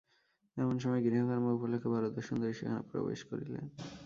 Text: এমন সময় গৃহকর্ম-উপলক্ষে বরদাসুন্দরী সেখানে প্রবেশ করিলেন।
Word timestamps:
এমন 0.57 0.75
সময় 0.79 1.01
গৃহকর্ম-উপলক্ষে 1.01 1.89
বরদাসুন্দরী 1.93 2.53
সেখানে 2.53 2.81
প্রবেশ 2.91 3.19
করিলেন। 3.29 3.65